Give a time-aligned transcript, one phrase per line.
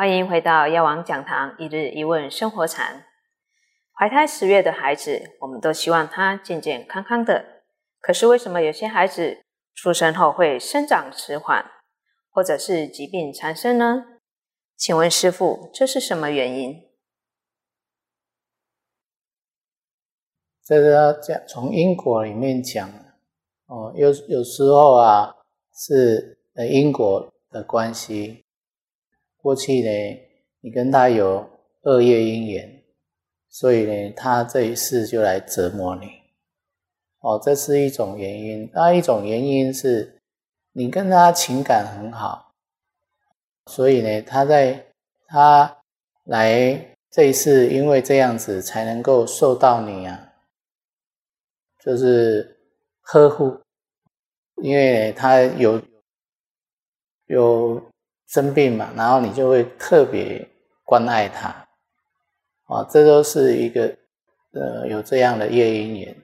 [0.00, 3.04] 欢迎回到药王讲堂一日一问生活禅。
[3.92, 7.64] 怀胎十月的孩子，我们都希望他健健康康的。
[8.00, 9.42] 可是为什么有些孩子
[9.74, 11.70] 出生后会生长迟缓，
[12.30, 14.04] 或者是疾病缠身呢？
[14.74, 16.88] 请问师傅，这是什么原因？
[20.64, 22.88] 这个要讲从因果里面讲
[23.66, 25.34] 哦，有有时候啊
[25.74, 26.38] 是
[26.70, 28.46] 因果的关系。
[29.42, 30.20] 过去呢，
[30.60, 31.48] 你跟他有
[31.82, 32.82] 恶业因缘，
[33.48, 36.08] 所以呢，他这一世就来折磨你。
[37.20, 38.70] 哦，这是一种原因。
[38.74, 40.20] 那一种原因是，
[40.72, 42.54] 你跟他情感很好，
[43.66, 44.86] 所以呢，他在
[45.26, 45.78] 他
[46.24, 50.32] 来这一世，因为这样子才能够受到你啊，
[51.82, 52.58] 就是
[53.00, 53.58] 呵护，
[54.62, 55.80] 因为他有
[57.26, 57.89] 有。
[58.30, 60.48] 生病嘛，然后你就会特别
[60.84, 61.48] 关爱他，
[62.66, 63.92] 啊，这都是一个
[64.52, 66.16] 呃有这样的业因缘。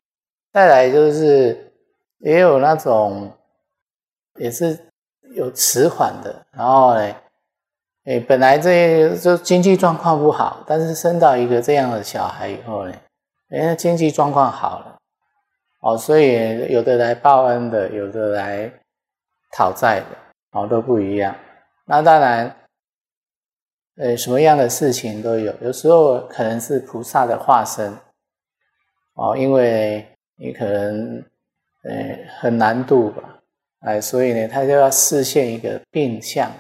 [0.53, 1.73] 再来就是
[2.19, 3.31] 也有那种
[4.37, 4.79] 也是
[5.35, 7.15] 有迟缓的，然后呢，
[8.05, 12.95] 哎，本来这就经济状况不好，但是生到一个这样的小孩以后呢，
[13.51, 14.97] 哎，经济状况好了，
[15.81, 18.73] 哦，所以有的来报恩的，有的来
[19.51, 20.07] 讨债的，
[20.53, 21.35] 哦，都不一样。
[21.89, 22.57] 那当然，
[23.97, 27.97] 呃，什么样的事情都有，有时候可能是菩萨的化身，
[29.15, 31.25] 哦，因为你可能，
[31.85, 33.23] 呃，很难度吧，
[33.83, 36.51] 哎，所以呢，他就要示现一个病相，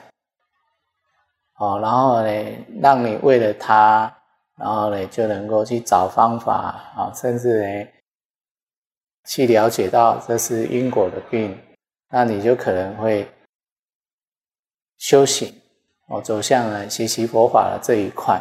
[1.56, 2.44] 哦，然后呢，
[2.80, 4.16] 让你为了他，
[4.56, 7.88] 然后呢，就能够去找方法，啊，甚至呢，
[9.24, 11.60] 去了解到这是因果的病，
[12.10, 13.28] 那你就可能会。
[14.98, 15.52] 修行
[16.08, 18.40] 哦，走向了学习佛法的这一块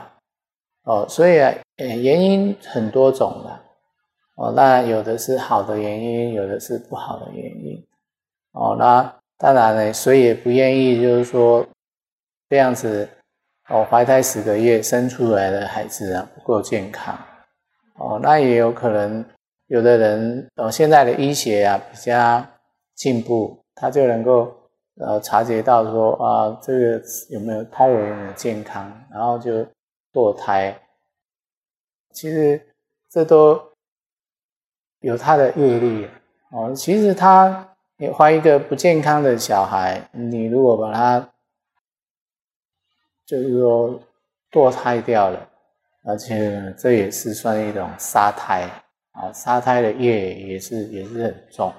[0.83, 3.59] 哦，所以啊，原因很多种的
[4.35, 7.83] 哦，那有的是好的原因，有的是不好的原因
[8.51, 8.75] 哦。
[8.77, 11.65] 那当然呢，谁也不愿意就是说
[12.49, 13.09] 这样子
[13.67, 17.17] 哦，怀胎十个月生出来的孩子啊不够健康
[17.97, 19.25] 哦，那也有可能
[19.67, 22.45] 有的人哦，现在的医学啊比较
[22.93, 24.55] 进步，他就能够。
[24.97, 29.51] 呃，察觉到说啊，这个有没有胎儿有没有健康，然后就
[30.13, 30.73] 堕胎。
[32.13, 32.65] 其实
[33.09, 33.61] 这都
[35.01, 36.07] 有他的业力
[36.51, 36.73] 哦。
[36.73, 41.29] 其实他你怀一个不健康的小孩，你如果把他
[43.25, 43.99] 就是说
[44.49, 45.49] 堕胎掉了，
[46.05, 48.61] 而且这也是算一种杀胎
[49.11, 51.73] 啊，杀胎的业也是也是很重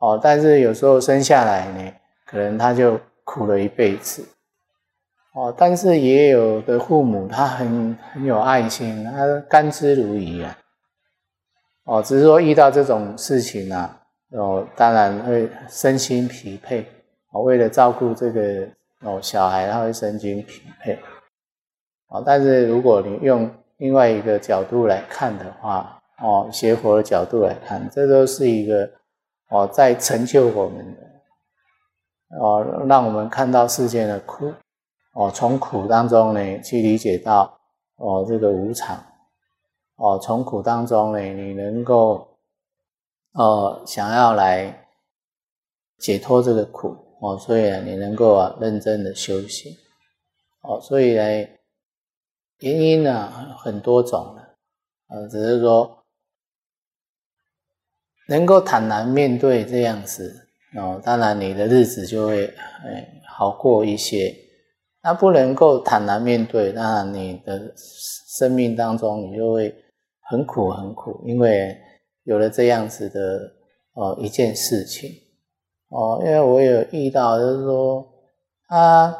[0.00, 0.20] 哦。
[0.22, 1.92] 但是有时候生下来呢。
[2.30, 4.24] 可能他就苦了一辈子，
[5.34, 10.56] 哦，但是也有的父母他很很有爱心，他甘之如饴啊，
[11.86, 13.90] 哦，只是说遇到这种事情呢，
[14.30, 16.84] 哦，当然会身心疲惫，
[17.32, 18.68] 哦，为了照顾这个
[19.00, 20.96] 哦小孩，他会身心疲惫，
[22.10, 28.88] 哦，但是如果你用另外一个角度来看的话，哦，学佛的角度来看，这都是一个
[29.48, 31.10] 哦在成就我们的。
[32.38, 34.52] 哦，让我们看到世间的苦，
[35.14, 37.58] 哦，从苦当中呢去理解到
[37.96, 39.04] 哦这个无常，
[39.96, 42.38] 哦，从苦当中呢你能够，
[43.32, 44.86] 哦想要来
[45.98, 49.76] 解脱这个苦，哦，所以啊你能够啊认真的修行，
[50.62, 51.22] 哦，所以呢
[52.60, 54.56] 原因呢很多种的，
[55.08, 56.04] 呃，只是说
[58.28, 60.46] 能够坦然面对这样子。
[60.76, 62.46] 哦，当然你的日子就会
[62.84, 64.32] 哎好过一些。
[65.02, 69.74] 那不能够坦然面对，那你的生命当中你就会
[70.20, 71.76] 很苦很苦，因为
[72.24, 73.50] 有了这样子的
[73.94, 75.10] 哦一件事情
[75.88, 78.06] 哦，因为我有遇到就是说
[78.68, 79.16] 他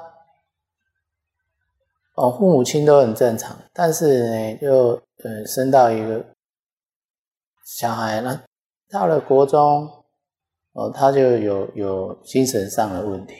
[2.14, 6.24] 哦父母亲都很正常，但是呢就呃生到一个
[7.64, 8.42] 小孩呢，
[8.88, 9.90] 到了国中。
[10.72, 13.34] 哦，他就有有精神上的问题，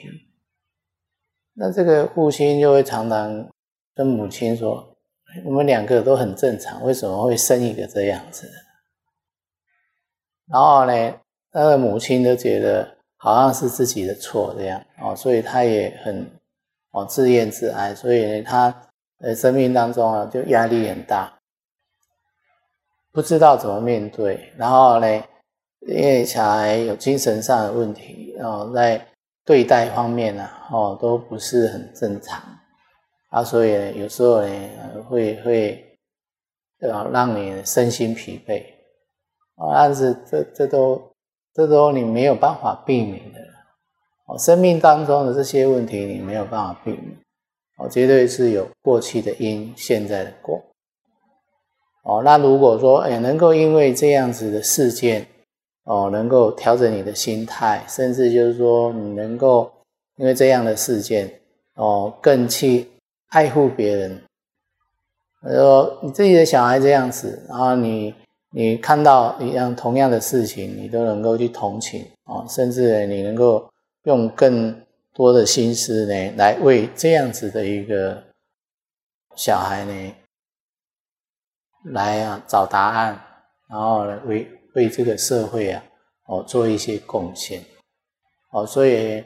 [1.53, 3.49] 那这个父亲就会常常
[3.95, 4.97] 跟母亲说
[5.45, 8.49] ：“我们两个都很正常，为什么会生一个这样子？”
[10.51, 11.13] 然后呢，
[11.51, 16.29] 他的母亲都觉得好像是自己的错这样哦，所以他也很
[16.91, 18.89] 哦自怨自艾，所以呢，他
[19.19, 21.39] 呃生命当中啊就压力很大，
[23.13, 25.23] 不知道怎么面对，然后呢。
[25.87, 29.03] 因为小孩有精神上的问题，哦，在
[29.43, 32.39] 对待方面呢，哦，都不是很正常，
[33.29, 34.69] 啊，所以有时候呢
[35.09, 35.97] 会会
[36.81, 38.63] 啊让你身心疲惫。
[39.55, 41.01] 啊，但是这这都
[41.53, 43.39] 这都你没有办法避免的。
[44.27, 47.17] 哦，生命当中的这些问题你没有办法避免。
[47.77, 50.61] 哦，绝对是有过去的因，现在的果。
[52.03, 52.21] 哦。
[52.23, 55.27] 那如果说哎能够因为这样子的事件
[55.83, 59.71] 哦，能够调整你的心态，甚至就是说你能够
[60.17, 61.41] 因为这样的事件
[61.75, 62.87] 哦更去。
[63.31, 64.21] 爱护别人，
[65.41, 68.13] 说你自己的小孩这样子，然后你
[68.49, 73.71] 你看到一样同样的事情，你都能够去同情啊，甚至你能够
[74.03, 74.75] 用更
[75.13, 78.21] 多的心思呢，来为这样子的一个
[79.37, 80.13] 小孩呢，
[81.85, 83.17] 来啊找答案，
[83.69, 84.45] 然后呢为
[84.75, 85.83] 为这个社会啊
[86.25, 87.63] 哦做一些贡献，
[88.51, 89.23] 哦，所以。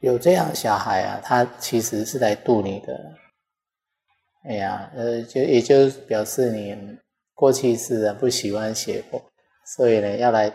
[0.00, 3.14] 有这样小孩啊，他其实是来度你的。
[4.44, 6.74] 哎呀，呃，就也就表示你
[7.34, 9.22] 过去是不喜欢写过，
[9.76, 10.50] 所以呢要来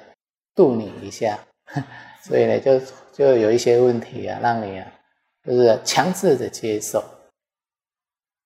[0.56, 1.38] 度你一下，
[2.26, 2.82] 所以呢就
[3.14, 4.92] 就有一些问题啊，让你啊
[5.44, 7.04] 就是强制的接受。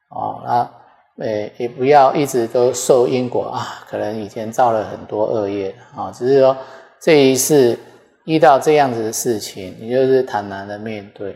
[0.09, 0.78] 哦，那
[1.19, 6.57] 呃也不要一直都受因果啊，可能以前造了很多恶业啊，只是说
[6.99, 7.77] 这一世。
[8.25, 11.31] 遇到这样子的事情，你就是坦然的面对，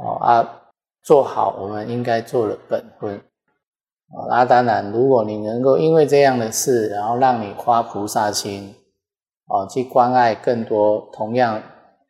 [0.00, 0.62] 哦啊，
[1.02, 8.74] 做好我们应该做的本分，啊，那当然，如果你能够因为这样的事，然后让你发菩萨心，
[9.48, 11.60] 哦，去关爱更多同样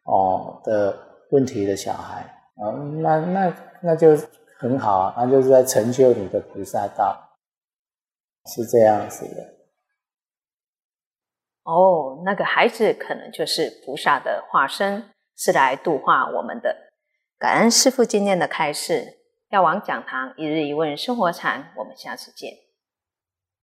[0.04, 0.96] 哦的
[1.30, 2.20] 问题的小孩，
[2.56, 2.70] 啊，
[3.00, 4.16] 那那那就
[4.64, 7.36] 很好啊，那就是在成就你的菩萨道，
[8.46, 9.54] 是这样子的。
[11.64, 16.74] 哦，那个孩子可能就是菩萨的化身，是来度化我们的。
[17.38, 19.18] 感恩师父今天的开示，
[19.50, 22.63] 药王讲堂一日一问生活禅，我们下次见。